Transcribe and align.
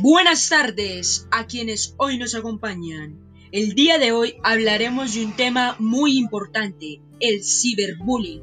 Buenas 0.00 0.48
tardes 0.48 1.28
a 1.30 1.46
quienes 1.46 1.94
hoy 1.98 2.16
nos 2.16 2.34
acompañan. 2.34 3.18
El 3.52 3.74
día 3.74 3.98
de 3.98 4.12
hoy 4.12 4.36
hablaremos 4.42 5.12
de 5.14 5.26
un 5.26 5.36
tema 5.36 5.76
muy 5.78 6.16
importante, 6.16 7.02
el 7.20 7.44
ciberbullying. 7.44 8.42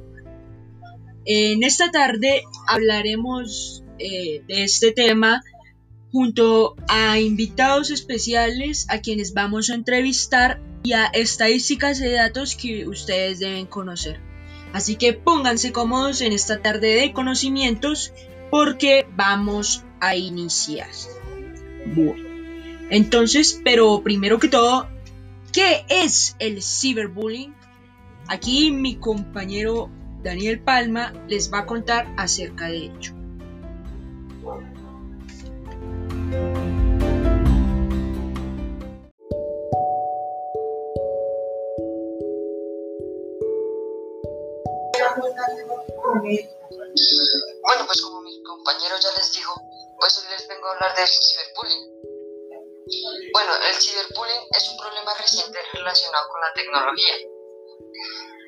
En 1.26 1.64
esta 1.64 1.90
tarde 1.90 2.44
hablaremos 2.68 3.84
eh, 3.98 4.44
de 4.48 4.64
este 4.64 4.92
tema 4.92 5.42
junto 6.12 6.76
a 6.88 7.20
invitados 7.20 7.90
especiales 7.90 8.86
a 8.90 9.00
quienes 9.00 9.34
vamos 9.34 9.72
a 9.72 9.76
entrevistar 9.76 10.62
y 10.84 10.94
a 10.94 11.06
estadísticas 11.08 12.00
de 12.00 12.12
datos 12.12 12.56
que 12.56 12.88
ustedes 12.88 13.40
deben 13.40 13.66
conocer. 13.66 14.20
Así 14.72 14.98
que 14.98 15.14
pónganse 15.14 15.72
cómodos 15.72 16.22
en 16.22 16.32
esta 16.32 16.62
tarde 16.62 16.94
de 16.94 17.12
conocimientos 17.12 18.14
porque 18.52 19.08
vamos 19.16 19.84
a 20.00 20.16
iniciar. 20.16 20.88
Entonces, 22.90 23.62
pero 23.64 24.02
primero 24.04 24.40
que 24.40 24.48
todo, 24.48 24.88
¿qué 25.54 25.86
es 25.90 26.36
el 26.40 26.62
ciberbullying? 26.62 27.54
Aquí 28.28 28.72
mi 28.72 28.96
compañero 28.96 29.90
Daniel 30.24 30.60
Palma 30.60 31.14
les 31.28 31.52
va 31.52 31.60
a 31.60 31.66
contar 31.66 32.14
acerca 32.18 32.68
de 32.68 32.78
ello. 32.78 33.14
Bueno, 47.62 47.86
pues 47.86 48.02
como 48.02 48.22
mi 48.22 48.44
compañero 48.44 48.96
ya 49.02 49.10
les 49.18 49.32
dijo, 49.34 49.69
pues 50.00 50.18
hoy 50.18 50.26
les 50.30 50.48
vengo 50.48 50.68
a 50.68 50.72
hablar 50.74 50.96
del 50.96 51.08
ciberbullying. 51.08 52.00
Bueno, 53.34 53.52
el 53.68 53.76
ciberbullying 53.76 54.48
es 54.52 54.70
un 54.70 54.78
problema 54.78 55.14
reciente 55.16 55.60
relacionado 55.74 56.28
con 56.30 56.42
la 56.42 56.54
tecnología. 56.54 57.14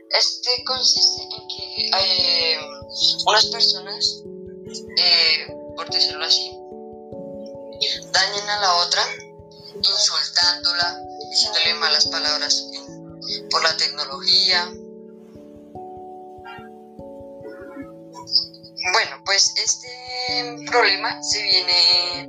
Este 0.10 0.64
consiste 0.66 1.24
en 1.24 1.48
que 1.48 1.90
eh, 1.98 2.60
unas 3.26 3.46
personas, 3.48 4.24
eh, 4.98 5.48
por 5.76 5.90
decirlo 5.90 6.26
así, 6.26 6.52
dañen 8.12 8.50
a 8.50 8.60
la 8.60 8.76
otra 8.76 9.04
insultándola, 9.76 11.00
diciéndole 11.30 11.74
malas 11.76 12.08
palabras 12.08 12.68
por 13.50 13.64
la 13.64 13.76
tecnología, 13.78 14.72
pues 19.32 19.54
este 19.56 19.88
problema 20.70 21.24
se 21.24 21.42
viene 21.42 22.28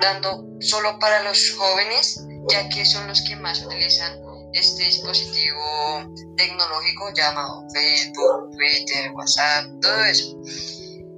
dando 0.00 0.44
solo 0.58 0.98
para 0.98 1.22
los 1.22 1.52
jóvenes, 1.52 2.20
ya 2.50 2.68
que 2.68 2.84
son 2.84 3.06
los 3.06 3.22
que 3.22 3.36
más 3.36 3.64
utilizan 3.64 4.20
este 4.52 4.86
dispositivo 4.86 6.02
tecnológico 6.36 7.12
llamado 7.14 7.62
Facebook, 7.72 8.50
Twitter, 8.56 9.12
WhatsApp, 9.12 9.66
todo 9.80 10.04
eso. 10.04 10.36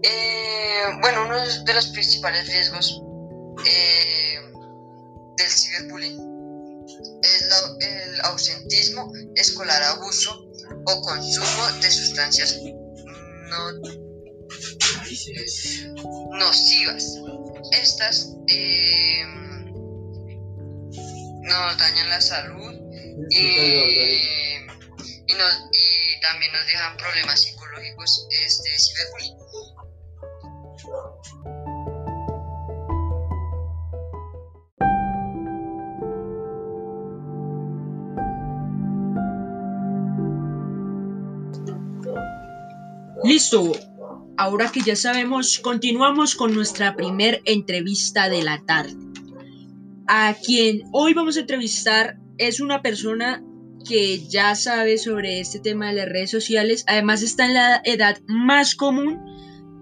Eh, 0.02 0.82
bueno, 1.00 1.24
uno 1.24 1.40
de 1.40 1.72
los 1.72 1.86
principales 1.86 2.46
riesgos 2.46 3.00
eh, 3.64 4.40
del 5.38 5.48
ciberbullying 5.48 6.20
es 7.22 7.48
el 7.80 8.20
ausentismo 8.24 9.10
escolar, 9.36 9.82
abuso 9.84 10.38
o 10.84 11.00
consumo 11.00 11.66
de 11.80 11.90
sustancias 11.90 12.58
no 13.48 14.07
nocivas. 16.38 17.18
Estas 17.72 18.34
eh, 18.48 19.24
nos 21.42 21.78
dañan 21.78 22.08
la 22.08 22.20
salud 22.20 22.74
y, 23.30 23.36
y, 25.26 25.34
también 26.20 26.52
nos 26.52 26.66
dejan 26.66 26.96
problemas 26.96 27.40
psicológicos 27.40 28.26
este 28.30 28.70
ciberbullying. 28.78 29.38
Listo, 43.24 43.72
ahora 44.38 44.70
que 44.70 44.80
ya 44.80 44.96
sabemos, 44.96 45.58
continuamos 45.58 46.36
con 46.36 46.54
nuestra 46.54 46.94
primer 46.94 47.42
entrevista 47.44 48.28
de 48.28 48.42
la 48.42 48.62
tarde. 48.64 48.94
A 50.06 50.34
quien 50.34 50.84
hoy 50.92 51.12
vamos 51.12 51.36
a 51.36 51.40
entrevistar 51.40 52.18
es 52.38 52.60
una 52.60 52.80
persona 52.80 53.42
que 53.86 54.26
ya 54.26 54.54
sabe 54.54 54.96
sobre 54.96 55.40
este 55.40 55.58
tema 55.58 55.88
de 55.88 55.94
las 55.94 56.08
redes 56.08 56.30
sociales, 56.30 56.84
además 56.86 57.22
está 57.22 57.46
en 57.46 57.54
la 57.54 57.80
edad 57.84 58.18
más 58.26 58.74
común 58.74 59.20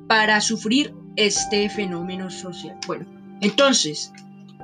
para 0.09 0.41
sufrir 0.41 0.95
este 1.17 1.69
fenómeno 1.69 2.31
social. 2.31 2.79
Bueno, 2.87 3.07
entonces, 3.43 4.11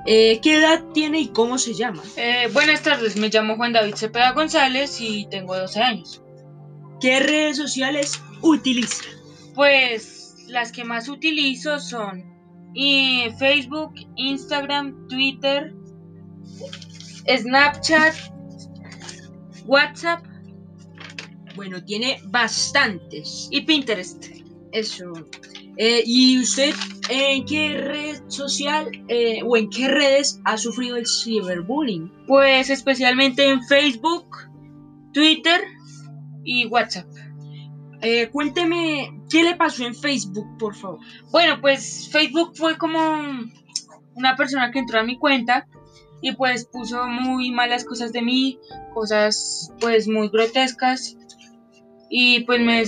eh, 0.07 0.39
¿qué 0.41 0.57
edad 0.57 0.83
tiene 0.93 1.19
y 1.19 1.27
cómo 1.27 1.59
se 1.59 1.75
llama? 1.75 2.01
Eh, 2.17 2.49
buenas 2.51 2.81
tardes, 2.81 3.15
me 3.15 3.29
llamo 3.29 3.57
Juan 3.57 3.73
David 3.73 3.95
Cepeda 3.95 4.31
González 4.31 4.99
y 4.99 5.27
tengo 5.29 5.55
12 5.55 5.81
años. 5.81 6.21
¿Qué 6.99 7.19
redes 7.19 7.57
sociales 7.57 8.19
utiliza? 8.41 9.03
Pues 9.53 10.45
las 10.47 10.71
que 10.71 10.83
más 10.83 11.07
utilizo 11.09 11.79
son 11.79 12.33
Facebook, 13.37 13.93
Instagram, 14.15 15.07
Twitter, 15.07 15.73
Snapchat, 17.27 18.15
WhatsApp. 19.65 20.25
Bueno, 21.55 21.83
tiene 21.83 22.19
bastantes. 22.25 23.47
Y 23.51 23.61
Pinterest. 23.61 24.25
Eso. 24.71 25.13
Eh, 25.77 26.03
¿Y 26.05 26.39
usted 26.39 26.73
en 27.09 27.45
qué 27.45 27.77
red 27.77 28.21
social 28.27 28.91
eh, 29.07 29.41
o 29.43 29.57
en 29.57 29.69
qué 29.69 29.87
redes 29.87 30.39
ha 30.45 30.57
sufrido 30.57 30.97
el 30.97 31.05
ciberbullying? 31.07 32.11
Pues 32.27 32.69
especialmente 32.69 33.47
en 33.47 33.63
Facebook, 33.63 34.25
Twitter 35.13 35.61
y 36.43 36.65
WhatsApp. 36.65 37.07
Eh, 38.03 38.29
cuénteme, 38.31 39.17
¿qué 39.29 39.43
le 39.43 39.55
pasó 39.55 39.85
en 39.85 39.95
Facebook, 39.95 40.57
por 40.59 40.75
favor? 40.75 40.99
Bueno, 41.31 41.61
pues 41.61 42.09
Facebook 42.11 42.51
fue 42.53 42.77
como 42.77 42.99
una 44.15 44.35
persona 44.35 44.71
que 44.71 44.79
entró 44.79 44.99
a 44.99 45.03
mi 45.03 45.17
cuenta 45.17 45.67
y 46.21 46.33
pues 46.33 46.65
puso 46.65 47.07
muy 47.07 47.51
malas 47.51 47.85
cosas 47.85 48.11
de 48.11 48.21
mí, 48.21 48.59
cosas 48.93 49.71
pues 49.79 50.09
muy 50.09 50.27
grotescas. 50.27 51.15
Y 52.09 52.41
pues 52.41 52.59
me, 52.59 52.83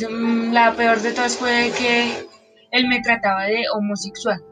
la 0.51 0.75
peor 0.75 0.99
de 1.01 1.13
todas 1.13 1.37
fue 1.37 1.71
que 1.77 2.27
él 2.71 2.87
me 2.89 3.01
trataba 3.01 3.45
de 3.45 3.63
homosexual. 3.73 4.43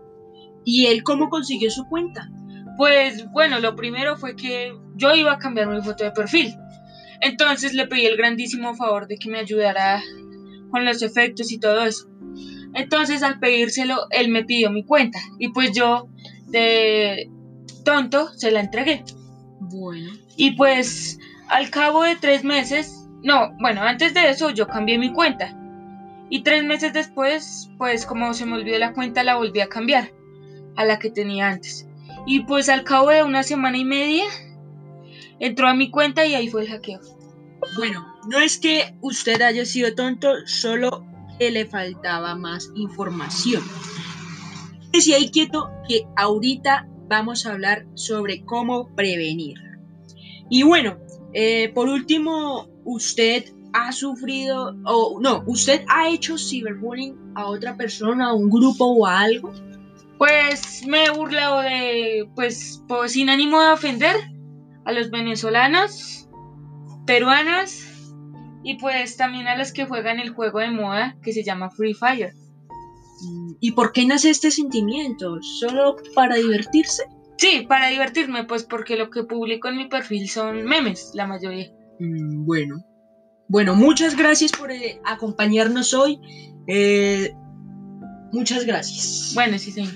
¿Y 0.63 0.85
él 0.85 1.03
cómo 1.03 1.29
consiguió 1.29 1.69
su 1.71 1.89
cuenta? 1.89 2.29
Pues 2.77 3.29
bueno, 3.31 3.59
lo 3.59 3.75
primero 3.75 4.15
fue 4.15 4.37
que 4.37 4.73
yo 4.95 5.13
iba 5.13 5.33
a 5.33 5.39
cambiar 5.39 5.67
mi 5.67 5.81
foto 5.81 6.05
de 6.05 6.11
perfil. 6.11 6.55
Entonces 7.19 7.73
le 7.73 7.85
pedí 7.85 8.05
el 8.05 8.17
grandísimo 8.17 8.75
favor 8.75 9.07
de 9.07 9.17
que 9.17 9.29
me 9.29 9.39
ayudara 9.39 10.01
con 10.73 10.85
los 10.85 11.03
efectos 11.03 11.51
y 11.51 11.59
todo 11.59 11.85
eso. 11.85 12.07
Entonces 12.73 13.21
al 13.21 13.39
pedírselo, 13.39 14.07
él 14.09 14.29
me 14.29 14.43
pidió 14.43 14.71
mi 14.71 14.83
cuenta 14.83 15.19
y 15.37 15.49
pues 15.49 15.71
yo 15.71 16.09
de 16.47 17.29
tonto 17.85 18.27
se 18.35 18.49
la 18.49 18.59
entregué. 18.59 19.03
Bueno. 19.59 20.11
Y 20.35 20.55
pues 20.55 21.19
al 21.47 21.69
cabo 21.69 22.01
de 22.01 22.15
tres 22.15 22.43
meses, 22.43 23.07
no, 23.21 23.51
bueno, 23.61 23.83
antes 23.83 24.15
de 24.15 24.31
eso 24.31 24.49
yo 24.49 24.65
cambié 24.67 24.97
mi 24.97 25.13
cuenta. 25.13 25.55
Y 26.31 26.41
tres 26.41 26.63
meses 26.63 26.91
después, 26.91 27.69
pues 27.77 28.07
como 28.07 28.33
se 28.33 28.47
me 28.47 28.55
olvidó 28.55 28.79
la 28.79 28.93
cuenta, 28.93 29.23
la 29.23 29.35
volví 29.35 29.61
a 29.61 29.69
cambiar 29.69 30.11
a 30.75 30.83
la 30.85 30.97
que 30.97 31.11
tenía 31.11 31.49
antes. 31.49 31.87
Y 32.25 32.39
pues 32.45 32.67
al 32.67 32.83
cabo 32.83 33.09
de 33.09 33.21
una 33.21 33.43
semana 33.43 33.77
y 33.77 33.85
media, 33.85 34.23
entró 35.39 35.67
a 35.67 35.75
mi 35.75 35.91
cuenta 35.91 36.25
y 36.25 36.33
ahí 36.33 36.47
fue 36.47 36.63
el 36.63 36.69
hackeo. 36.69 36.99
Bueno, 37.77 38.12
no 38.27 38.39
es 38.39 38.57
que 38.57 38.95
usted 39.01 39.41
haya 39.41 39.65
sido 39.65 39.93
tonto, 39.95 40.33
solo 40.45 41.05
que 41.39 41.51
le 41.51 41.65
faltaba 41.65 42.35
más 42.35 42.69
información. 42.75 43.63
Si 44.93 45.13
hay 45.13 45.31
quieto 45.31 45.71
que 45.87 46.05
ahorita 46.15 46.87
vamos 47.07 47.45
a 47.45 47.53
hablar 47.53 47.85
sobre 47.95 48.45
cómo 48.45 48.93
prevenir. 48.95 49.57
Y 50.49 50.63
bueno, 50.63 50.97
eh, 51.33 51.71
por 51.73 51.89
último, 51.89 52.69
usted 52.85 53.45
ha 53.73 53.91
sufrido, 53.91 54.75
o 54.85 55.19
no, 55.19 55.43
usted 55.47 55.83
ha 55.89 56.09
hecho 56.09 56.37
ciberbullying 56.37 57.17
a 57.35 57.47
otra 57.47 57.75
persona, 57.75 58.27
a 58.29 58.33
un 58.33 58.49
grupo 58.49 58.85
o 58.85 59.07
a 59.07 59.19
algo. 59.19 59.51
Pues 60.19 60.85
me 60.87 61.05
he 61.05 61.09
burlado 61.09 61.61
de, 61.61 62.29
pues, 62.35 62.83
pues 62.87 63.13
sin 63.13 63.29
ánimo 63.29 63.59
de 63.59 63.71
ofender 63.71 64.15
a 64.85 64.91
los 64.91 65.09
venezolanos, 65.09 66.29
peruanos 67.05 67.92
y 68.63 68.75
pues 68.75 69.17
también 69.17 69.47
a 69.47 69.55
las 69.55 69.73
que 69.73 69.85
juegan 69.85 70.19
el 70.19 70.29
juego 70.29 70.59
de 70.59 70.71
moda 70.71 71.17
que 71.21 71.33
se 71.33 71.43
llama 71.43 71.69
Free 71.69 71.93
Fire. 71.93 72.33
Mm, 73.21 73.53
¿Y 73.59 73.71
por 73.71 73.91
qué 73.91 74.05
nace 74.05 74.29
este 74.29 74.51
sentimiento? 74.51 75.41
¿Solo 75.41 75.95
para 76.15 76.35
divertirse? 76.35 77.03
Sí, 77.37 77.65
para 77.67 77.89
divertirme, 77.89 78.45
pues 78.45 78.63
porque 78.63 78.95
lo 78.95 79.09
que 79.09 79.23
publico 79.23 79.67
en 79.67 79.77
mi 79.77 79.85
perfil 79.87 80.29
son 80.29 80.63
memes, 80.63 81.11
la 81.13 81.27
mayoría. 81.27 81.71
Mm, 81.99 82.45
bueno. 82.45 82.85
Bueno, 83.49 83.75
muchas 83.75 84.15
gracias 84.15 84.51
por 84.51 84.71
eh, 84.71 84.99
acompañarnos 85.05 85.93
hoy. 85.93 86.19
Eh, 86.67 87.33
muchas 88.31 88.65
gracias. 88.65 89.33
Bueno, 89.35 89.57
sí, 89.57 89.71
señor. 89.71 89.93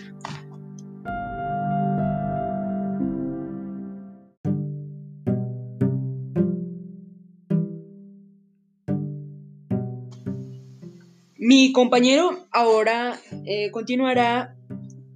Mi 11.49 11.71
compañero 11.71 12.45
ahora 12.51 13.17
eh, 13.45 13.71
continuará 13.71 14.53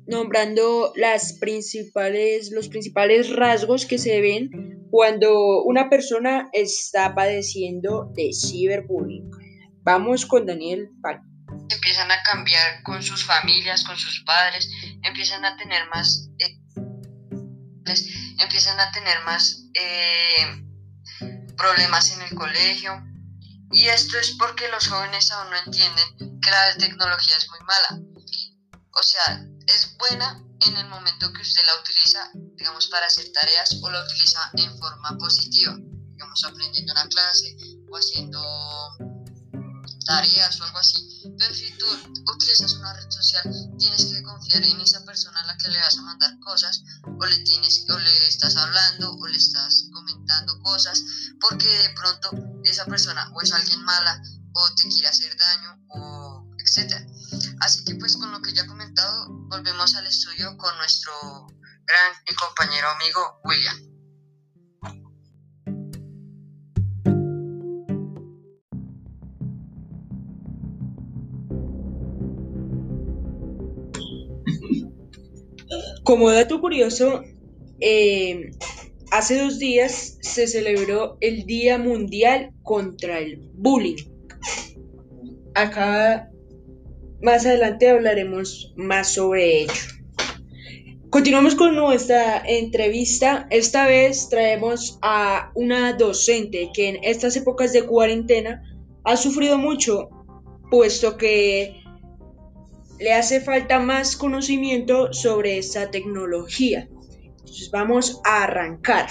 nombrando 0.07 0.93
las 0.95 1.33
principales, 1.33 2.51
los 2.53 2.69
principales 2.69 3.35
rasgos 3.35 3.85
que 3.85 3.97
se 3.97 4.21
ven 4.21 4.49
cuando 4.89 5.61
una 5.65 5.89
persona 5.89 6.47
está 6.53 7.13
padeciendo 7.15 8.13
de 8.15 8.29
ciberbullying. 8.31 9.29
Vamos 9.83 10.25
con 10.25 10.45
Daniel 10.45 10.87
Pal. 11.01 11.19
Empiezan 11.69 12.09
a 12.09 12.23
cambiar 12.23 12.81
con 12.83 13.03
sus 13.03 13.25
familias, 13.25 13.83
con 13.83 13.97
sus 13.97 14.23
padres, 14.23 14.71
empiezan 15.03 15.43
a 15.43 15.57
tener 15.57 15.85
más, 15.89 16.29
eh, 16.39 16.61
empiezan 18.39 18.79
a 18.79 18.89
tener 18.93 19.17
más 19.25 19.67
eh, 19.73 20.63
problemas 21.57 22.15
en 22.15 22.21
el 22.21 22.33
colegio. 22.35 23.10
Y 23.73 23.87
esto 23.87 24.17
es 24.17 24.35
porque 24.37 24.67
los 24.69 24.87
jóvenes 24.87 25.31
aún 25.31 25.49
no 25.49 25.57
entienden 25.57 26.39
que 26.41 26.51
la 26.51 26.75
tecnología 26.77 27.37
es 27.37 27.49
muy 27.49 27.59
mala. 27.61 28.01
O 28.93 29.03
sea, 29.03 29.45
es 29.67 29.97
buena 29.97 30.43
en 30.59 30.77
el 30.77 30.89
momento 30.89 31.31
que 31.31 31.41
usted 31.41 31.61
la 31.65 31.79
utiliza, 31.79 32.29
digamos, 32.55 32.87
para 32.87 33.05
hacer 33.05 33.31
tareas 33.31 33.77
o 33.81 33.89
la 33.89 34.03
utiliza 34.03 34.51
en 34.53 34.77
forma 34.77 35.17
positiva, 35.17 35.75
digamos, 35.77 36.43
aprendiendo 36.43 36.91
una 36.91 37.07
clase 37.07 37.55
o 37.89 37.97
haciendo 37.97 38.41
tareas 40.05 40.59
o 40.59 40.63
algo 40.65 40.77
así. 40.79 41.23
Pero 41.37 41.53
si 41.53 41.71
tú 41.77 41.85
utilizas 42.33 42.73
una 42.73 42.93
red 42.93 43.09
social, 43.09 43.43
tienes 43.79 44.05
que 44.05 44.21
confiar 44.23 44.63
en 44.63 44.81
esa 44.81 45.03
persona 45.05 45.39
a 45.39 45.45
la 45.45 45.57
que 45.57 45.69
le 45.69 45.79
vas 45.79 45.97
a 45.97 46.01
mandar 46.01 46.37
cosas 46.39 46.83
o 47.03 47.25
le 47.25 47.39
tienes 47.39 47.85
o 47.89 47.97
le 47.97 48.27
estás 48.27 48.55
hablando 48.57 49.15
o 49.15 49.27
le 49.27 49.37
estás 49.37 49.85
comentando 50.31 50.63
cosas, 50.63 51.03
porque 51.39 51.67
de 51.67 51.89
pronto 51.95 52.61
esa 52.63 52.85
persona 52.85 53.29
o 53.33 53.41
es 53.41 53.51
alguien 53.51 53.83
mala 53.83 54.21
o 54.53 54.75
te 54.75 54.87
quiere 54.89 55.07
hacer 55.07 55.35
daño 55.37 55.77
o 55.89 56.47
etcétera. 56.59 57.05
Así 57.61 57.83
que 57.85 57.95
pues 57.95 58.15
con 58.17 58.31
lo 58.31 58.41
que 58.41 58.53
ya 58.53 58.63
he 58.63 58.67
comentado, 58.67 59.27
volvemos 59.49 59.95
al 59.95 60.07
estudio 60.07 60.55
con 60.57 60.75
nuestro 60.77 61.11
gran 61.85 62.13
y 62.29 62.35
compañero 62.35 62.87
amigo 62.89 63.41
William. 63.43 63.91
Como 76.03 76.31
dato 76.31 76.59
curioso, 76.59 77.21
eh, 77.79 78.51
hace 79.11 79.37
dos 79.37 79.59
días 79.59 80.17
se 80.21 80.47
celebró 80.47 81.17
el 81.19 81.45
Día 81.45 81.77
Mundial 81.77 82.51
contra 82.63 83.19
el 83.19 83.39
Bullying. 83.53 83.97
Acá 85.53 86.29
más 87.21 87.45
adelante 87.45 87.89
hablaremos 87.89 88.73
más 88.77 89.13
sobre 89.13 89.63
ello. 89.63 89.73
Continuamos 91.09 91.55
con 91.55 91.75
nuestra 91.75 92.41
entrevista. 92.45 93.47
Esta 93.49 93.85
vez 93.85 94.29
traemos 94.29 94.97
a 95.01 95.51
una 95.55 95.91
docente 95.93 96.69
que 96.73 96.87
en 96.87 97.03
estas 97.03 97.35
épocas 97.35 97.73
de 97.73 97.85
cuarentena 97.85 98.63
ha 99.03 99.17
sufrido 99.17 99.57
mucho, 99.57 100.09
puesto 100.69 101.17
que 101.17 101.75
le 102.97 103.13
hace 103.13 103.41
falta 103.41 103.79
más 103.79 104.15
conocimiento 104.15 105.11
sobre 105.11 105.57
esta 105.57 105.91
tecnología. 105.91 106.87
Entonces 107.51 107.71
vamos 107.71 108.21
a 108.23 108.43
arrancar. 108.43 109.07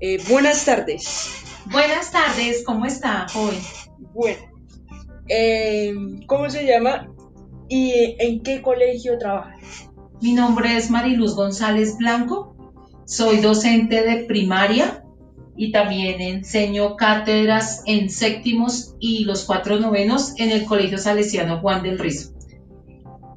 Eh, 0.00 0.22
buenas 0.28 0.64
tardes. 0.64 1.42
Buenas 1.64 2.12
tardes, 2.12 2.62
¿cómo 2.64 2.86
está, 2.86 3.26
joven? 3.28 3.58
Bueno, 4.14 4.38
eh, 5.26 5.92
¿cómo 6.28 6.48
se 6.48 6.64
llama 6.64 7.12
y 7.68 8.14
en 8.20 8.44
qué 8.44 8.62
colegio 8.62 9.18
trabaja? 9.18 9.56
Mi 10.22 10.32
nombre 10.32 10.76
es 10.76 10.92
Mariluz 10.92 11.34
González 11.34 11.96
Blanco, 11.98 12.54
soy 13.04 13.38
docente 13.38 14.00
de 14.00 14.26
primaria 14.26 15.04
y 15.56 15.72
también 15.72 16.20
enseño 16.20 16.94
cátedras 16.94 17.82
en 17.86 18.10
séptimos 18.10 18.94
y 19.00 19.24
los 19.24 19.44
cuatro 19.44 19.80
novenos 19.80 20.34
en 20.36 20.52
el 20.52 20.66
Colegio 20.66 20.98
Salesiano 20.98 21.58
Juan 21.58 21.82
del 21.82 21.98
Rizo. 21.98 22.32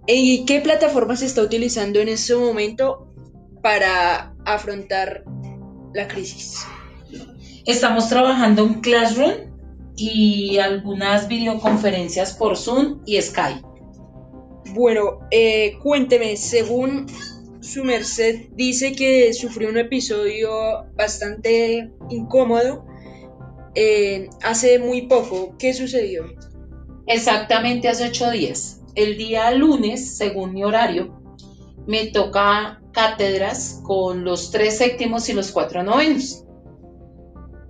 ¿Y 0.05 0.45
qué 0.45 0.61
plataforma 0.61 1.15
se 1.15 1.25
está 1.25 1.41
utilizando 1.41 1.99
en 1.99 2.09
este 2.09 2.35
momento 2.35 3.08
para 3.61 4.33
afrontar 4.45 5.23
la 5.93 6.07
crisis? 6.07 6.65
Estamos 7.65 8.09
trabajando 8.09 8.65
en 8.65 8.81
Classroom 8.81 9.33
y 9.95 10.57
algunas 10.57 11.27
videoconferencias 11.27 12.33
por 12.33 12.57
Zoom 12.57 13.01
y 13.05 13.21
Skype. 13.21 13.61
Bueno, 14.73 15.19
eh, 15.31 15.77
cuénteme, 15.81 16.37
según 16.37 17.07
su 17.59 17.83
merced 17.83 18.47
dice 18.53 18.93
que 18.93 19.33
sufrió 19.33 19.69
un 19.69 19.77
episodio 19.77 20.85
bastante 20.95 21.91
incómodo 22.09 22.85
eh, 23.75 24.29
hace 24.41 24.79
muy 24.79 25.03
poco. 25.03 25.55
¿Qué 25.57 25.73
sucedió? 25.73 26.25
Exactamente 27.07 27.87
hace 27.89 28.07
ocho 28.07 28.31
días. 28.31 28.81
El 28.95 29.17
día 29.17 29.51
lunes, 29.51 30.17
según 30.17 30.53
mi 30.53 30.63
horario, 30.63 31.21
me 31.87 32.07
toca 32.07 32.78
cátedras 32.91 33.81
con 33.83 34.23
los 34.23 34.51
tres 34.51 34.77
séptimos 34.77 35.29
y 35.29 35.33
los 35.33 35.51
cuatro 35.51 35.83
novenos. 35.83 36.45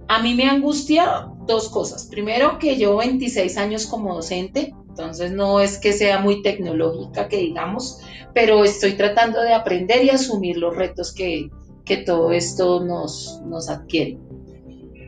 A 0.07 0.21
mí 0.21 0.33
me 0.33 0.49
angustia 0.49 1.27
dos 1.45 1.69
cosas. 1.69 2.07
Primero, 2.07 2.57
que 2.57 2.75
llevo 2.75 2.97
26 2.97 3.57
años 3.57 3.85
como 3.85 4.15
docente, 4.15 4.73
entonces 4.87 5.31
no 5.31 5.59
es 5.59 5.77
que 5.77 5.93
sea 5.93 6.19
muy 6.19 6.41
tecnológica, 6.41 7.27
que 7.27 7.37
digamos, 7.37 7.99
pero 8.33 8.63
estoy 8.63 8.93
tratando 8.93 9.41
de 9.41 9.53
aprender 9.53 10.03
y 10.03 10.09
asumir 10.09 10.57
los 10.57 10.75
retos 10.75 11.13
que, 11.13 11.49
que 11.85 11.97
todo 11.97 12.31
esto 12.31 12.83
nos, 12.83 13.41
nos 13.45 13.69
adquiere. 13.69 14.17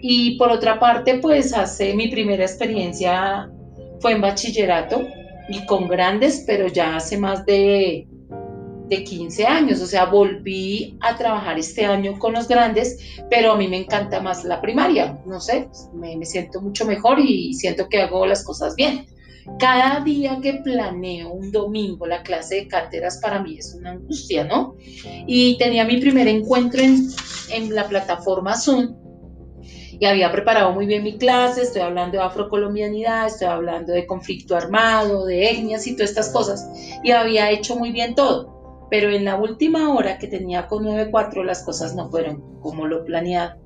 Y 0.01 0.38
por 0.38 0.51
otra 0.51 0.79
parte, 0.79 1.19
pues 1.19 1.53
hace 1.53 1.93
mi 1.93 2.07
primera 2.07 2.43
experiencia 2.43 3.50
fue 4.00 4.13
en 4.13 4.21
bachillerato 4.21 5.01
y 5.50 5.65
con 5.65 5.88
grandes, 5.88 6.43
pero 6.47 6.67
ya 6.67 6.95
hace 6.95 7.17
más 7.17 7.45
de 7.45 8.07
de 8.91 9.05
15 9.05 9.45
años, 9.45 9.81
o 9.81 9.88
sea, 9.88 10.05
volví 10.05 10.98
a 11.00 11.15
trabajar 11.15 11.57
este 11.57 11.86
año 11.86 12.19
con 12.19 12.33
los 12.33 12.50
grandes, 12.50 13.00
pero 13.29 13.53
a 13.53 13.57
mí 13.57 13.69
me 13.69 13.77
encanta 13.77 14.19
más 14.19 14.43
la 14.43 14.60
primaria, 14.60 15.17
no 15.25 15.39
sé, 15.39 15.69
me, 15.93 16.17
me 16.17 16.25
siento 16.25 16.60
mucho 16.60 16.86
mejor 16.86 17.17
y 17.21 17.53
siento 17.53 17.88
que 17.88 18.01
hago 18.01 18.25
las 18.25 18.43
cosas 18.43 18.75
bien. 18.75 19.07
Cada 19.57 20.01
día 20.01 20.39
que 20.43 20.55
planeo 20.55 21.29
un 21.29 21.53
domingo 21.53 22.05
la 22.05 22.21
clase 22.21 22.55
de 22.55 22.67
cátedras 22.67 23.19
para 23.21 23.41
mí 23.41 23.57
es 23.57 23.74
una 23.74 23.91
angustia, 23.91 24.43
¿no? 24.43 24.75
Y 25.25 25.57
tenía 25.57 25.86
mi 25.86 25.98
primer 25.98 26.27
encuentro 26.27 26.81
en, 26.81 27.07
en 27.50 27.74
la 27.74 27.88
plataforma 27.88 28.57
Zoom 28.57 28.98
y 30.00 30.05
había 30.05 30.31
preparado 30.33 30.74
muy 30.74 30.86
bien 30.86 31.03
mi 31.03 31.17
clase, 31.17 31.62
estoy 31.62 31.81
hablando 31.81 32.17
de 32.17 32.25
afrocolombianidad, 32.25 33.27
estoy 33.27 33.48
hablando 33.48 33.93
de 33.93 34.05
conflicto 34.05 34.57
armado, 34.57 35.25
de 35.25 35.50
etnias 35.50 35.88
y 35.88 35.95
todas 35.95 36.10
estas 36.10 36.29
cosas, 36.29 36.67
y 37.03 37.12
había 37.12 37.51
hecho 37.51 37.77
muy 37.77 37.91
bien 37.91 38.15
todo 38.15 38.50
pero 38.91 39.10
en 39.10 39.24
la 39.24 39.38
última 39.38 39.89
hora 39.95 40.17
que 40.19 40.27
tenía 40.27 40.67
con 40.67 40.83
9.4 40.83 41.45
las 41.45 41.63
cosas 41.63 41.95
no 41.95 42.12
fueron 42.12 42.60
como 42.60 42.86
lo 42.86 43.05
planeado. 43.05 43.57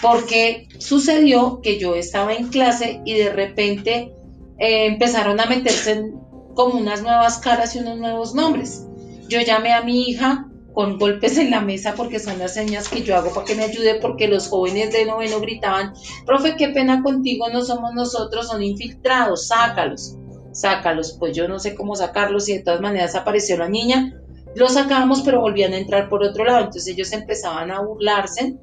Porque 0.00 0.68
sucedió 0.78 1.60
que 1.60 1.80
yo 1.80 1.96
estaba 1.96 2.32
en 2.32 2.46
clase 2.46 3.02
y 3.04 3.14
de 3.14 3.32
repente 3.32 4.14
eh, 4.58 4.86
empezaron 4.86 5.40
a 5.40 5.46
meterse 5.46 6.12
como 6.54 6.78
unas 6.78 7.02
nuevas 7.02 7.38
caras 7.38 7.74
y 7.74 7.80
unos 7.80 7.98
nuevos 7.98 8.32
nombres. 8.36 8.86
Yo 9.28 9.40
llamé 9.40 9.72
a 9.72 9.82
mi 9.82 10.02
hija 10.04 10.46
con 10.72 11.00
golpes 11.00 11.36
en 11.36 11.50
la 11.50 11.60
mesa 11.60 11.94
porque 11.96 12.20
son 12.20 12.38
las 12.38 12.54
señas 12.54 12.88
que 12.88 13.02
yo 13.02 13.16
hago 13.16 13.34
para 13.34 13.44
que 13.44 13.56
me 13.56 13.64
ayude 13.64 13.96
porque 13.96 14.28
los 14.28 14.46
jóvenes 14.46 14.92
de 14.92 15.04
noveno 15.04 15.40
gritaban, 15.40 15.94
profe, 16.24 16.54
qué 16.56 16.68
pena 16.68 17.02
contigo, 17.02 17.48
no 17.48 17.64
somos 17.64 17.92
nosotros, 17.92 18.46
son 18.46 18.62
infiltrados, 18.62 19.48
sácalos, 19.48 20.16
sácalos. 20.52 21.16
Pues 21.18 21.36
yo 21.36 21.48
no 21.48 21.58
sé 21.58 21.74
cómo 21.74 21.96
sacarlos 21.96 22.48
y 22.48 22.58
de 22.58 22.62
todas 22.62 22.80
maneras 22.80 23.16
apareció 23.16 23.58
la 23.58 23.68
niña, 23.68 24.14
lo 24.54 24.68
sacábamos, 24.68 25.22
pero 25.22 25.40
volvían 25.40 25.72
a 25.72 25.78
entrar 25.78 26.08
por 26.08 26.22
otro 26.22 26.44
lado. 26.44 26.58
Entonces 26.60 26.88
ellos 26.88 27.12
empezaban 27.12 27.70
a 27.70 27.80
burlarse. 27.80 28.56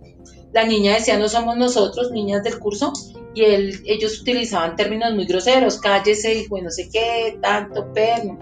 La 0.54 0.66
niña 0.66 0.94
decía, 0.94 1.18
no 1.18 1.28
somos 1.28 1.58
nosotros, 1.58 2.12
niñas 2.12 2.44
del 2.44 2.60
curso, 2.60 2.94
y 3.34 3.44
ellos 3.44 4.22
utilizaban 4.22 4.78
términos 4.78 5.14
muy 5.14 5.26
groseros, 5.26 5.80
cállese, 5.80 6.46
bueno, 6.50 6.66
no 6.66 6.72
sé 6.72 6.90
qué, 6.90 7.38
tanto, 7.42 7.92
perno. 7.92 8.40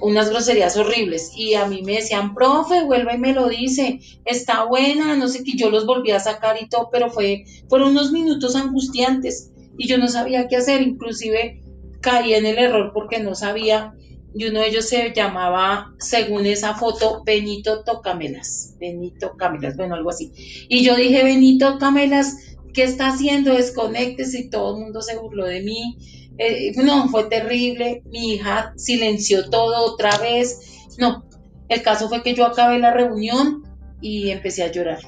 unas 0.00 0.30
groserías 0.30 0.76
horribles. 0.76 1.32
Y 1.34 1.54
a 1.54 1.66
mí 1.66 1.82
me 1.82 1.94
decían, 1.94 2.34
profe, 2.34 2.84
vuelva 2.84 3.14
y 3.14 3.18
me 3.18 3.32
lo 3.32 3.48
dice, 3.48 3.98
está 4.24 4.64
buena, 4.64 5.16
no 5.16 5.26
sé 5.26 5.42
qué, 5.42 5.52
yo 5.56 5.70
los 5.70 5.86
volví 5.86 6.12
a 6.12 6.20
sacar 6.20 6.56
y 6.62 6.68
todo, 6.68 6.88
pero 6.92 7.10
fue, 7.10 7.44
fueron 7.68 7.90
unos 7.90 8.12
minutos 8.12 8.54
angustiantes 8.54 9.50
y 9.76 9.88
yo 9.88 9.98
no 9.98 10.06
sabía 10.06 10.46
qué 10.46 10.56
hacer, 10.56 10.82
inclusive 10.82 11.62
caí 12.00 12.34
en 12.34 12.46
el 12.46 12.58
error 12.58 12.92
porque 12.94 13.18
no 13.18 13.34
sabía, 13.34 13.92
y 14.38 14.46
uno 14.46 14.60
de 14.60 14.68
ellos 14.68 14.88
se 14.88 15.12
llamaba, 15.12 15.94
según 15.98 16.46
esa 16.46 16.74
foto, 16.74 17.22
Benito 17.24 17.82
Tocamelas, 17.84 18.76
Benito 18.78 19.36
Camelas, 19.36 19.76
bueno, 19.76 19.94
algo 19.94 20.10
así. 20.10 20.32
Y 20.68 20.84
yo 20.84 20.96
dije, 20.96 21.24
Benito 21.24 21.78
Camelas, 21.78 22.36
¿qué 22.72 22.84
está 22.84 23.08
haciendo? 23.08 23.54
Desconectes 23.54 24.34
y 24.34 24.48
todo 24.48 24.76
el 24.76 24.84
mundo 24.84 25.02
se 25.02 25.18
burló 25.18 25.44
de 25.44 25.60
mí 25.60 25.98
eh, 26.38 26.72
no, 26.76 27.08
fue 27.08 27.24
terrible, 27.24 28.02
mi 28.06 28.34
hija 28.34 28.72
silenció 28.76 29.50
todo 29.50 29.92
otra 29.92 30.16
vez, 30.18 30.86
no, 30.96 31.24
el 31.68 31.82
caso 31.82 32.08
fue 32.08 32.22
que 32.22 32.34
yo 32.34 32.46
acabé 32.46 32.78
la 32.78 32.92
reunión 32.92 33.64
y 34.00 34.30
empecé 34.30 34.62
a 34.62 34.70
llorar, 34.70 35.00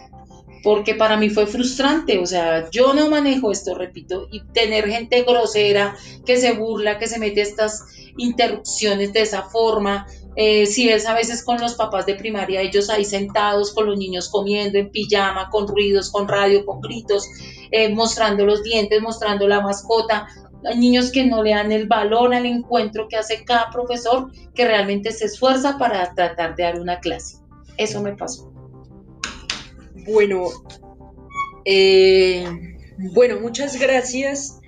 porque 0.63 0.95
para 0.95 1.17
mí 1.17 1.31
fue 1.31 1.47
frustrante, 1.47 2.19
o 2.19 2.27
sea, 2.27 2.69
yo 2.71 2.93
no 2.95 3.09
manejo 3.09 3.51
esto, 3.51 3.75
repito, 3.75 4.29
y 4.31 4.41
tener 4.53 4.89
gente 4.89 5.23
grosera 5.23 5.97
que 6.27 6.37
se 6.37 6.53
burla, 6.53 6.99
que 6.99 7.07
se 7.07 7.19
mete 7.19 7.41
estas 7.41 7.85
interrupciones 8.17 9.13
de 9.13 9.23
esa 9.23 9.43
forma, 9.43 10.07
eh, 10.37 10.67
si 10.67 10.87
ves 10.87 11.07
a 11.07 11.15
veces 11.15 11.43
con 11.43 11.61
los 11.61 11.75
papás 11.75 12.07
de 12.07 12.15
primaria, 12.15 12.61
ellos 12.61 12.89
ahí 12.89 13.05
sentados 13.05 13.73
con 13.73 13.87
los 13.87 13.99
niños 13.99 14.29
comiendo 14.29 14.79
en 14.79 14.91
pijama, 14.91 15.49
con 15.51 15.67
ruidos, 15.67 16.11
con 16.11 16.29
radio, 16.29 16.65
con 16.65 16.81
gritos, 16.81 17.29
eh, 17.71 17.89
mostrando 17.93 18.47
los 18.47 18.63
dientes, 18.63 19.03
mostrando 19.03 19.49
la 19.49 19.61
mascota, 19.61 20.29
hay 20.65 20.79
niños 20.79 21.11
que 21.11 21.25
no 21.25 21.43
le 21.43 21.51
dan 21.51 21.73
el 21.73 21.89
valor 21.89 22.35
al 22.35 22.47
encuentro 22.47 23.09
que 23.09 23.17
hace 23.17 23.45
cada 23.45 23.71
profesor, 23.71 24.31
que 24.55 24.67
realmente 24.67 25.11
se 25.11 25.25
esfuerza 25.27 25.79
para 25.79 26.15
tratar 26.15 26.55
de 26.55 26.63
dar 26.65 26.81
una 26.81 27.01
clase. 27.01 27.39
Eso 27.77 28.03
me 28.03 28.15
pasó. 28.15 28.50
Bueno, 30.07 30.49
eh, 31.65 32.45
bueno, 33.13 33.41
muchas 33.41 33.79
gracias. 33.79 34.61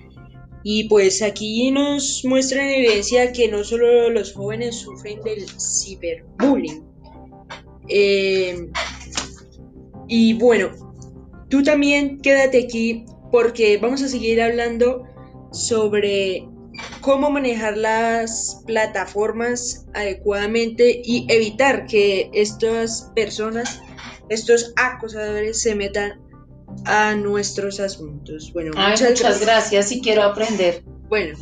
Y 0.63 0.87
pues 0.87 1.21
aquí 1.21 1.71
nos 1.71 2.23
muestra 2.23 2.63
en 2.63 2.79
evidencia 2.79 3.31
que 3.33 3.49
no 3.49 3.63
solo 3.63 4.09
los 4.09 4.33
jóvenes 4.33 4.77
sufren 4.77 5.21
del 5.21 5.45
ciberbullying. 5.59 6.83
Eh, 7.89 8.69
y 10.07 10.33
bueno, 10.33 10.71
tú 11.49 11.63
también 11.63 12.19
quédate 12.19 12.63
aquí 12.63 13.05
porque 13.31 13.77
vamos 13.77 14.01
a 14.03 14.07
seguir 14.07 14.41
hablando 14.41 15.03
sobre 15.51 16.47
cómo 17.01 17.29
manejar 17.29 17.77
las 17.77 18.63
plataformas 18.65 19.85
adecuadamente 19.93 21.01
y 21.03 21.25
evitar 21.29 21.85
que 21.85 22.29
estas 22.33 23.11
personas, 23.15 23.81
estos 24.29 24.73
acosadores 24.75 25.61
se 25.61 25.75
metan 25.75 26.21
a 26.85 27.15
nuestros 27.15 27.79
asuntos. 27.79 28.51
Bueno, 28.53 28.71
muchas, 28.75 29.09
muchas 29.09 29.41
gracias 29.41 29.91
y 29.91 30.01
quiero 30.01 30.23
aprender. 30.23 30.83
Bueno, 31.07 31.37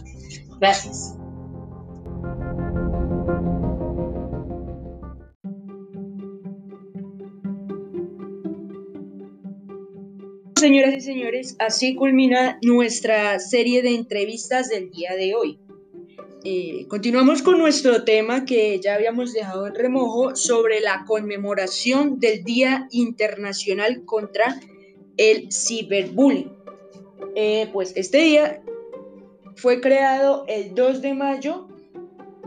gracias. 0.59 1.15
Señoras 10.61 10.93
y 10.95 11.01
señores, 11.01 11.55
así 11.57 11.95
culmina 11.95 12.59
nuestra 12.61 13.39
serie 13.39 13.81
de 13.81 13.95
entrevistas 13.95 14.69
del 14.69 14.91
día 14.91 15.15
de 15.15 15.33
hoy. 15.33 15.59
Eh, 16.43 16.87
continuamos 16.87 17.43
con 17.43 17.59
nuestro 17.59 18.03
tema 18.03 18.45
que 18.45 18.79
ya 18.79 18.95
habíamos 18.95 19.31
dejado 19.31 19.67
en 19.67 19.75
remojo 19.75 20.35
sobre 20.35 20.79
la 20.81 21.05
conmemoración 21.05 22.19
del 22.19 22.43
Día 22.43 22.87
Internacional 22.89 24.05
contra 24.05 24.59
el 25.17 25.49
Ciberbullying. 25.51 26.51
Eh, 27.35 27.69
pues 27.71 27.93
este 27.95 28.17
día 28.17 28.63
fue 29.55 29.81
creado 29.81 30.43
el 30.47 30.73
2 30.73 31.03
de 31.03 31.13
mayo 31.13 31.67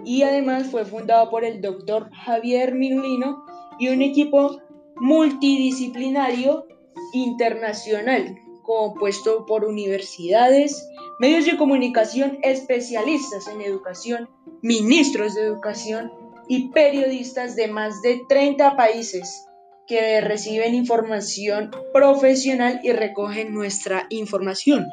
y 0.04 0.22
además 0.22 0.66
fue 0.66 0.84
fundado 0.84 1.30
por 1.30 1.44
el 1.44 1.60
doctor 1.60 2.10
Javier 2.12 2.74
Miglino 2.74 3.44
y 3.78 3.90
un 3.90 4.02
equipo 4.02 4.60
multidisciplinario 4.96 6.66
internacional 7.12 8.36
compuesto 8.64 9.46
por 9.46 9.64
universidades, 9.64 10.88
medios 11.18 11.46
de 11.46 11.56
comunicación 11.56 12.38
especialistas 12.42 13.46
en 13.48 13.60
educación, 13.60 14.28
ministros 14.62 15.34
de 15.34 15.42
educación 15.42 16.12
y 16.48 16.68
periodistas 16.70 17.56
de 17.56 17.68
más 17.68 18.02
de 18.02 18.22
30 18.28 18.76
países 18.76 19.46
que 19.86 20.20
reciben 20.20 20.74
información 20.74 21.70
profesional 21.92 22.80
y 22.82 22.92
recogen 22.92 23.52
nuestra 23.52 24.06
información. 24.10 24.86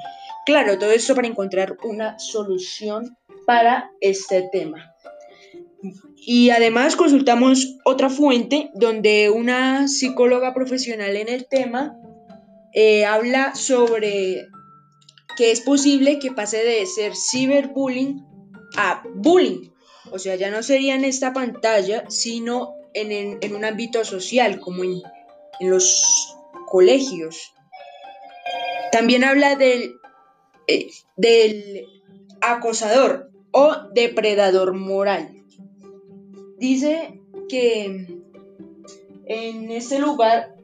Claro, 0.46 0.78
todo 0.78 0.92
esto 0.92 1.16
para 1.16 1.28
encontrar 1.28 1.78
una 1.84 2.20
solución 2.20 3.18
para 3.46 3.92
este 4.02 4.50
tema. 4.52 4.94
Y 6.18 6.52
además 6.52 6.96
consultamos 6.96 7.78
otra 7.86 8.10
fuente 8.10 8.70
donde 8.76 9.30
una 9.30 9.88
psicóloga 9.88 10.54
profesional 10.54 11.16
en 11.16 11.30
el 11.30 11.48
tema 11.48 11.98
eh, 12.74 13.06
habla 13.06 13.56
sobre 13.56 14.48
que 15.36 15.52
es 15.52 15.62
posible 15.62 16.20
que 16.20 16.32
pase 16.32 16.64
de 16.64 16.86
ser 16.86 17.16
ciberbullying 17.16 18.26
a 18.78 19.04
bullying. 19.16 19.70
O 20.12 20.20
sea, 20.20 20.36
ya 20.36 20.50
no 20.50 20.64
sería 20.64 20.96
en 20.96 21.06
esta 21.06 21.34
pantalla, 21.34 22.10
sino 22.10 22.76
en, 22.94 23.56
un 23.56 23.66
ámbito 23.66 24.04
social, 24.04 24.60
como 24.60 24.84
en, 24.84 25.02
los 25.60 26.36
colegios. 26.68 27.54
También 28.92 29.24
habla 29.24 29.56
del, 29.56 29.94
eh, 30.68 30.90
del 31.18 31.86
acosador 32.42 33.30
o 33.52 33.76
depredador 33.94 34.74
moral. 34.74 35.44
Dice 36.58 37.22
que 37.48 38.08
en 39.28 39.72
ese 39.72 40.00
lugar 40.00 40.56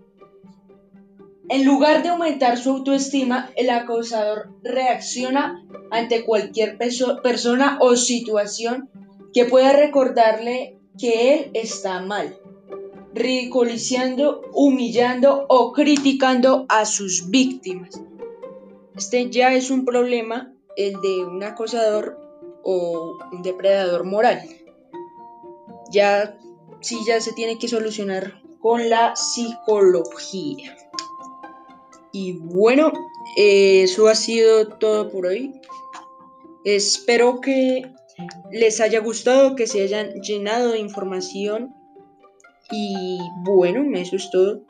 en 1.49 1.65
lugar 1.65 2.03
de 2.03 2.09
aumentar 2.09 2.57
su 2.57 2.71
autoestima, 2.71 3.51
el 3.55 3.69
acosador 3.69 4.49
reacciona 4.63 5.63
ante 5.91 6.25
cualquier 6.25 6.77
persona 6.77 7.77
o 7.79 7.95
situación 7.95 8.89
que 9.33 9.45
pueda 9.45 9.71
recordarle 9.71 10.77
que 10.97 11.33
él 11.33 11.51
está 11.53 12.01
mal, 12.01 12.37
ridiculizando, 13.13 14.41
humillando 14.53 15.45
o 15.47 15.71
criticando 15.71 16.65
a 16.67 16.85
sus 16.85 17.29
víctimas. 17.29 18.01
Este 18.97 19.29
ya 19.29 19.53
es 19.53 19.69
un 19.69 19.85
problema, 19.85 20.53
el 20.75 20.99
de 21.01 21.23
un 21.23 21.43
acosador 21.43 22.17
o 22.63 23.17
un 23.31 23.41
depredador 23.41 24.03
moral. 24.03 24.41
Ya 25.91 26.37
sí 26.81 26.97
ya 27.07 27.21
se 27.21 27.31
tiene 27.33 27.57
que 27.57 27.67
solucionar 27.67 28.41
con 28.59 28.89
la 28.89 29.15
psicología. 29.15 30.75
Y 32.11 32.33
bueno, 32.33 32.91
eso 33.35 34.07
ha 34.07 34.15
sido 34.15 34.67
todo 34.77 35.09
por 35.09 35.27
hoy. 35.27 35.53
Espero 36.63 37.39
que 37.41 37.91
les 38.51 38.81
haya 38.81 38.99
gustado, 38.99 39.55
que 39.55 39.67
se 39.67 39.81
hayan 39.81 40.13
llenado 40.21 40.71
de 40.71 40.79
información. 40.79 41.73
Y 42.71 43.19
bueno, 43.43 43.97
eso 43.97 44.15
es 44.15 44.29
todo. 44.31 44.61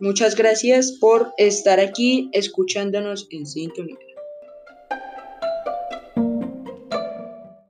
Muchas 0.00 0.36
gracias 0.36 0.92
por 0.92 1.32
estar 1.38 1.80
aquí 1.80 2.30
escuchándonos 2.32 3.26
en 3.30 3.46
sintonía. 3.46 4.13